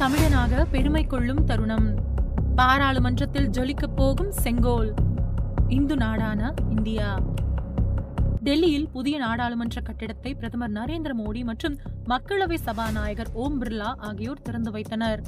தமிழனாக 0.00 0.66
பெருமை 0.70 1.06
கொள்ளும் 1.06 1.44
தருணம். 1.44 1.94
பாராளுமன்றத்தில் 2.56 3.48
ஜொலிக்கப் 3.48 3.96
போகும் 3.96 4.30
செங்கோல். 4.30 4.94
இந்து 5.68 5.96
நாடான 5.96 6.54
இந்தியா. 6.70 7.18
டெல்லியில் 8.42 8.88
புதிய 8.88 9.18
நாடாளுமன்ற 9.18 9.80
கட்டிடத்தை 9.80 10.34
பிரதமர் 10.34 10.72
நரேந்திர 10.72 11.10
மோடி 11.18 11.44
மற்றும் 11.44 11.78
மக்களவை 12.08 12.54
சபாநாயகர் 12.54 13.28
ஓம் 13.32 13.62
பிர்லா 13.62 13.94
ஆகியோர் 13.96 14.42
திறந்து 14.42 14.70
வைத்தனர். 14.70 15.22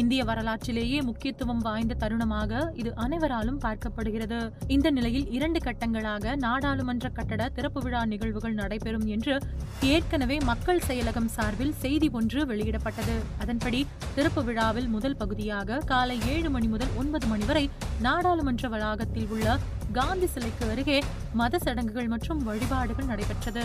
இந்திய 0.00 0.22
வரலாற்றிலேயே 0.30 0.98
முக்கியத்துவம் 1.08 1.62
வாய்ந்த 1.66 1.94
தருணமாக 2.02 2.62
இது 2.80 2.90
அனைவராலும் 3.04 3.60
பார்க்கப்படுகிறது. 3.64 4.40
இந்த 4.74 4.90
நிலையில் 4.96 5.26
இரண்டு 5.36 5.60
கட்டங்களாக 5.66 6.34
நாடாளுமன்ற 6.44 7.08
கட்டட 7.18 7.48
திறப்பு 7.56 7.82
விழா 7.84 8.02
நிகழ்வுகள் 8.12 8.58
நடைபெறும் 8.60 9.06
என்று 9.14 9.34
ஏற்கனவே 9.92 10.38
மக்கள் 10.50 10.84
செயலகம் 10.88 11.30
சார்பில் 11.36 11.74
செய்தி 11.84 12.10
ஒன்று 12.20 12.42
வெளியிடப்பட்டது. 12.52 13.16
அதன்படி 13.44 13.80
திறப்பு 14.14 14.42
விழாவில் 14.48 14.90
முதல் 14.96 15.18
பகுதியாக 15.22 15.80
காலை 15.92 16.18
ஏழு 16.34 16.50
மணி 16.56 16.70
முதல் 16.74 16.92
ஒன்பது 17.02 17.26
மணி 17.26 17.46
வரை 17.52 17.64
நாடாளுமன்ற 18.08 18.68
வளாகத்தில் 18.74 19.30
உள்ள 19.36 19.58
காந்தி 19.98 20.28
சிலைக்கு 20.34 20.64
அருகே 20.72 20.98
மத 21.40 21.58
சடங்குகள் 21.64 22.10
மற்றும் 22.14 22.40
வழிபாடுகள் 22.48 23.08
நடைபெற்றது. 23.12 23.64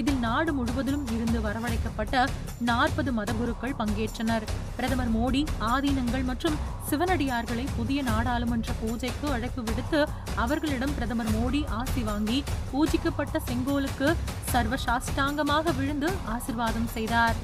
இதில் 0.00 0.20
நாடு 0.26 0.50
முழுவதிலும் 0.58 1.06
இருந்து 1.14 1.38
வரவழைக்கப்பட்ட 1.46 2.24
நாற்பது 2.70 3.10
மதகுருக்கள் 3.18 3.76
பங்கேற்றனர். 3.80 4.46
பிரதமர் 4.78 5.12
மோடி 5.16 5.42
ஆதீனங்கள் 5.72 6.26
மற்றும் 6.30 6.58
சிவனடியார்களை 6.90 7.64
புதிய 7.78 7.98
நாடாளுமன்ற 8.10 8.70
பூஜைக்கு 8.82 9.26
அழைப்பு 9.36 9.62
விடுத்து 9.68 10.00
அவர்களிடம் 10.44 10.94
பிரதமர் 10.98 11.32
மோடி 11.38 11.62
ஆசி 11.80 12.02
வாங்கி 12.10 12.38
பூஜிக்கப்பட்ட 12.72 13.38
செங்கோலுக்கு 13.48 14.08
சர்வ 14.52 14.76
சாஷ்டாங்கமாக 14.86 15.74
விழுந்து 15.80 16.10
ஆசிர்வாதம் 16.36 16.90
செய்தார். 16.96 17.36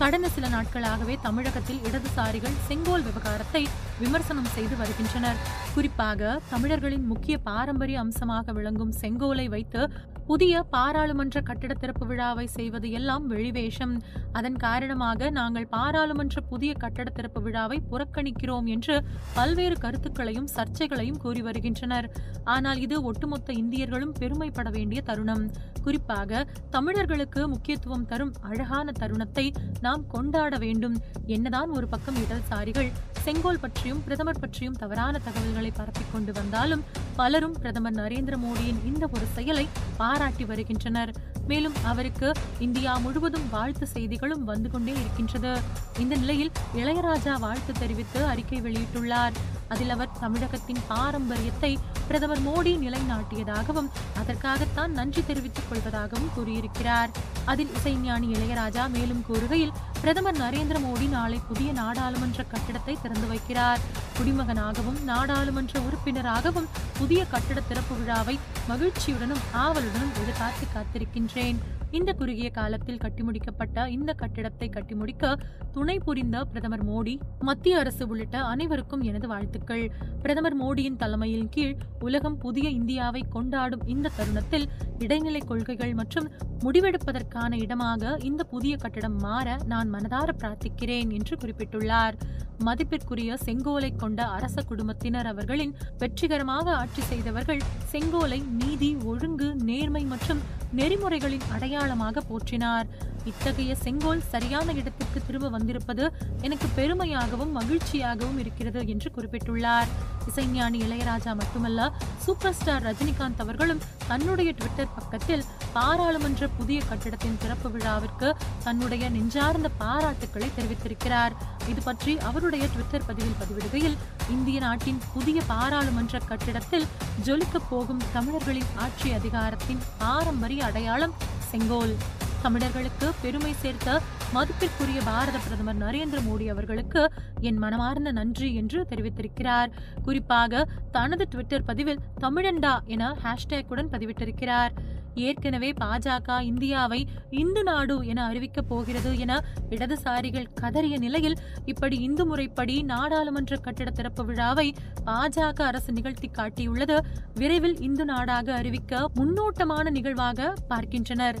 கடந்த 0.00 0.28
சில 0.28 0.48
நாட்களாகவே 0.48 1.14
தமிழகத்தில் 1.22 1.80
இடதுசாரிகள் 1.88 2.54
செங்கோல் 2.66 3.02
விவகாரத்தை 3.02 3.60
விமர்சனம் 3.98 4.50
செய்து 4.54 4.76
வருகின்றனர். 4.76 5.38
குறிப்பாக 5.74 6.40
தமிழர்களின் 6.50 7.06
முக்கிய 7.06 7.38
பாரம்பரிய 7.38 7.98
அம்சமாக 7.98 8.52
விளங்கும் 8.52 8.94
செங்கோலை 9.00 9.46
வைத்து 9.48 9.82
புதிய 10.30 10.56
பாராளுமன்ற 10.72 11.38
கட்டிட 11.40 11.72
திறப்பு 11.74 12.04
விழாவை 12.06 12.44
செய்வது 12.56 12.88
எல்லாம் 12.98 13.24
வெளிவேஷம். 13.26 13.94
அதன் 14.32 14.58
காரணமாக 14.64 15.30
நாங்கள் 15.38 15.66
பாராளுமன்ற 15.74 16.40
புதிய 16.50 16.72
கட்டட 16.82 17.08
திறப்பு 17.16 17.40
விழாவை 17.46 17.78
புறக்கணிக்கிறோம் 17.90 18.66
என்று 18.74 18.96
பல்வேறு 19.38 19.76
கருத்துக்களையும் 19.84 20.48
சர்ச்சைகளையும் 20.56 21.18
கூறி 21.24 21.42
வருகின்றனர். 21.48 22.08
ஆனால் 22.54 22.80
இது 22.86 23.02
ஒட்டுமொத்த 23.10 23.58
இந்தியர்களும் 23.62 24.14
பெருமைப்பட 24.20 24.70
வேண்டிய 24.70 25.02
தருணம். 25.10 25.44
குறிப்பாக 25.82 26.46
தமிழர்களுக்கு 26.76 27.42
முக்கியத்துவம் 27.48 28.08
தரும் 28.12 28.34
அழகான 28.50 28.92
தருணத்தை 29.02 29.46
நாம் 29.80 30.08
கொண்டாட 30.16 30.54
வேண்டும். 30.66 30.96
என்னதான் 31.36 31.70
ஒரு 31.78 31.88
பக்கம் 31.94 32.20
இடதுசாரிகள் 32.24 32.90
செங்கோல் 33.24 33.62
பற்றியும் 33.62 34.02
பிரதமர் 34.04 34.42
பற்றியும் 34.42 34.76
தவறான 34.82 35.14
தகவல்களை 35.24 35.70
பரப்பிக் 35.78 36.12
கொண்டு 36.12 36.32
வந்தாலும் 36.32 36.84
பலரும் 37.16 37.52
பிரதமர் 37.52 37.94
நரேந்திர 37.94 38.34
மோடியின் 38.36 38.84
இந்த 38.84 39.08
ஒரு 39.12 39.26
செயலை 39.34 39.68
பாராட்டி 39.96 40.44
வருகின்றனர். 40.44 41.12
மேலும் 41.46 41.74
அவருக்கு 41.82 42.32
இந்தியா 42.58 42.98
முழுவதும் 42.98 43.48
வாழ்த்து 43.50 43.86
செய்திகளும் 43.86 44.44
வந்து 44.44 44.70
கொண்டே 44.70 44.92
இருக்கின்றது. 44.92 45.60
இந்த 45.98 46.16
நிலையில் 46.16 46.50
இளையராஜா 46.74 47.40
வாழ்த்து 47.40 47.72
தெரிவித்து 47.78 48.24
அறிக்கை 48.24 48.60
வெளியிட்டுள்ளார். 48.62 49.32
அதில் 49.72 49.92
அவர் 49.94 50.14
தமிழகத்தின் 50.20 50.80
பாரம்பரியத்தை 50.88 51.72
பிரதமர் 52.08 52.42
மோடி 52.46 52.72
நிலைநாட்டியதாகவும் 52.84 53.90
அதற்காகத்தான் 54.20 54.92
நன்றி 54.92 55.22
தெரிவித்துக் 55.26 55.68
கொள்வதாகவும் 55.70 56.32
கூறியிருக்கிறார். 56.36 57.10
அதில் 57.44 57.72
இசைஞானி 57.78 58.28
இளையராஜா 58.36 58.84
மேலும் 58.96 59.24
கூறுகையில் 59.28 59.74
பிரதமர் 60.00 60.40
நரேந்திர 60.40 60.78
மோடி 60.86 61.08
நாளை 61.08 61.40
புதிய 61.48 61.72
நாடாளுமன்ற 61.72 62.44
கட்டிடத்தை 62.52 62.96
திறந்து 63.02 63.28
வைக்கிறார். 63.32 63.82
குடிமகனாகவும் 64.18 65.00
நாடாளுமன்ற 65.10 65.80
உறுப்பினராகவும் 65.80 66.70
புதிய 66.98 67.20
கட்டிட 67.34 67.60
திறப்பு 67.60 67.96
விழாவை 68.00 68.38
மகிழ்ச்சியுடனும் 68.70 69.44
ஆவலுடனும் 69.64 70.16
எதிர்பார்த்து 70.22 70.66
காத்திருக்கின்றேன். 70.76 71.60
இந்த 71.98 72.10
குறுகிய 72.12 72.48
காலத்தில் 72.50 72.98
கட்டி 72.98 73.22
முடிக்கப்பட்ட 73.22 73.86
இந்த 73.88 74.10
கட்டிடத்தை 74.12 74.68
கட்டி 74.68 74.94
முடிக்க 74.94 75.32
துணை 75.72 75.98
புரிந்த 75.98 76.44
பிரதமர் 76.44 76.84
மோடி 76.88 77.14
மத்திய 77.40 77.78
அரசு 77.78 78.06
உள்ளிட்ட 78.06 78.36
அனைவருக்கும் 78.42 79.00
எனது 79.00 79.28
வாழ்த்துக்கள். 79.28 79.84
பிரதமர் 80.22 80.56
மோடியின் 80.60 80.96
தலைமையின் 80.96 81.48
கீழ் 81.48 81.74
உலகம் 82.00 82.38
புதிய 82.38 82.68
இந்தியாவை 82.70 83.22
கொண்டாடும் 83.28 83.84
இந்த 83.86 84.12
தருணத்தில் 84.16 84.66
இடைநிலை 84.98 85.40
கொள்கைகள் 85.40 85.94
மற்றும் 85.94 86.28
முடிவெடுப்பதற்கான 86.64 87.52
இடமாக 87.56 88.16
இந்த 88.22 88.44
புதிய 88.44 88.76
கட்டடம் 88.76 89.18
மாற 89.18 89.58
நான் 89.66 89.90
மனதார 89.94 90.28
பிரார்த்திக்கிறேன் 90.38 91.10
என்று 91.10 91.36
குறிப்பிட்டுள்ளார். 91.36 92.16
மதிப்பிற்குரிய 92.64 93.36
செங்கோலை 93.44 93.90
கொண்ட 93.96 94.20
அரச 94.36 94.62
குடும்பத்தினர் 94.62 95.26
அவர்களின் 95.26 95.76
வெற்றிகரமாக 95.98 96.74
ஆட்சி 96.74 97.02
செய்தவர்கள் 97.02 97.62
செங்கோலை 97.92 98.40
நீதி 98.62 98.90
ஒழுங்கு 99.04 99.48
நேர்மை 99.64 100.04
மற்றும் 100.04 100.42
நெறிமுறைகளின் 100.76 101.46
அடையாளமாக 101.52 102.22
போற்றினார். 102.30 102.86
இத்தகைய 103.24 103.74
செங்கோல் 103.74 104.22
சரியான 104.28 104.72
இடத்திற்கு 104.72 105.20
திரும்ப 105.26 105.48
வந்திருப்பது 105.48 106.12
எனக்கு 106.40 106.66
பெருமையாகவும் 106.76 107.54
மகிழ்ச்சியாகவும் 107.58 108.38
இருக்கிறது 108.38 108.86
என்று 108.88 109.10
குறிப்பிட்டுள்ளார். 109.16 109.90
இசைஞானி 110.28 110.78
இளையராஜா 110.86 111.32
மட்டுமல்ல 111.34 111.92
சூப்பர் 112.24 112.54
ஸ்டார் 112.54 112.84
ரஜினிகாந்த் 112.86 113.42
அவர்களும் 113.44 113.80
தன்னுடைய 114.08 114.52
ட்விட்டர் 114.52 114.94
பக்கத்தில் 114.94 115.44
பாராளுமன்ற 115.72 116.48
புதிய 116.48 116.82
கட்டிடத்தின் 116.88 117.36
திறப்பு 117.38 117.70
விழாவிற்கு 117.70 118.36
தன்னுடைய 118.64 119.10
நெஞ்சார்ந்த 119.10 119.70
பாராட்டுக்களை 119.78 120.48
தெரிவித்திருக்கிறார். 120.58 121.34
இது 121.68 121.82
பற்றி 121.82 122.18
அவருடைய 122.18 122.66
ட்விட்டர் 122.66 123.06
பதிவில் 123.06 123.38
பதிவிடுகையில் 123.40 123.96
இந்திய 124.30 124.60
நாட்டின் 124.60 125.00
புதிய 125.12 125.40
பாராளுமன்ற 125.46 126.18
கட்டிடத்தில் 126.18 126.86
ஜொலிக்கப் 127.24 127.68
போகும் 127.70 128.02
தமிழர்களின் 128.12 128.72
ஆட்சி 128.76 129.12
அதிகாரத்தின் 129.12 129.82
பாரம்பரிய 129.98 130.64
அடையாளம் 130.64 131.14
செங்கோல். 131.50 131.96
தமிழர்களுக்கு 132.42 133.12
பெருமை 133.22 133.54
சேர்த்த 133.62 134.00
மதிப்பிற்குரிய 134.34 135.00
பாரத 135.04 135.38
பிரதமர் 135.38 135.78
நரேந்திர 135.78 136.18
மோடி 136.26 136.46
அவர்களுக்கு 136.48 137.10
என் 137.40 137.56
மனமார்ந்த 137.56 138.12
நன்றி 138.12 138.54
என்று 138.54 138.86
தெரிவித்திருக்கிறார். 138.90 139.70
குறிப்பாக 140.02 140.68
தனது 140.92 141.26
ட்விட்டர் 141.28 141.64
பதிவில் 141.64 142.00
தமிழண்டா 142.20 142.74
என 142.84 143.16
ஹேஷ்டேக்குடன் 143.24 143.90
பதிவிட்டிருக்கிறார். 143.92 144.68
ஏற்கனவே 145.14 145.72
பாஜக 145.80 146.40
இந்தியாவை 146.40 147.06
இந்து 147.30 147.62
நாடு 147.62 148.06
என 148.06 148.28
அறிவிக்கப் 148.28 148.68
போகிறது 148.68 149.18
என 149.18 149.40
இடதுசாரிகள் 149.70 150.46
கதறிய 150.60 150.98
நிலையில் 150.98 151.36
இப்படி 151.64 151.96
இந்து 151.98 152.26
முறைப்படி 152.26 152.82
நாடாளுமன்ற 152.82 153.56
கட்டிட 153.56 153.90
திறப்பு 153.90 154.24
விழாவை 154.24 154.74
பாஜக 155.06 155.60
அரசு 155.62 155.92
நிகழ்த்தி 155.92 156.30
காட்டியுள்ளது. 156.38 156.98
விரைவில் 157.34 157.80
இந்து 157.80 158.04
நாடாக 158.04 158.54
அறிவிக்க 158.54 159.08
முன்னோட்டமான 159.14 159.90
நிகழ்வாக 159.90 160.54
பார்க்கின்றனர். 160.68 161.40